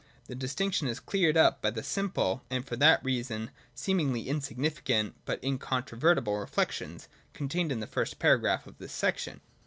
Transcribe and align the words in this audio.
The 0.25 0.33
distinction 0.33 0.87
is 0.87 0.99
cleared 0.99 1.37
up 1.37 1.61
by 1.61 1.69
the 1.69 1.83
simple, 1.83 2.43
and 2.49 2.65
for 2.65 2.75
that 2.75 3.03
reason 3.03 3.51
seemingly 3.75 4.27
insignificant, 4.27 5.13
but 5.25 5.39
incontrovertible 5.43 6.39
reflections, 6.39 7.07
contained 7.33 7.71
in 7.71 7.81
the 7.81 7.85
first 7.85 8.17
para 8.17 8.39
graph 8.39 8.65
of 8.65 8.79
this 8.79 8.93
section. 8.93 9.41